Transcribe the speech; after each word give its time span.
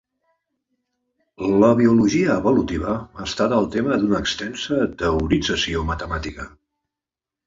La 1.63 1.67
biologia 1.81 2.37
evolutiva 2.43 2.95
ha 3.01 3.25
estat 3.27 3.53
el 3.57 3.67
tema 3.75 3.97
d'una 4.05 4.21
extensa 4.25 4.79
teorització 5.03 5.85
matemàtica. 5.91 6.49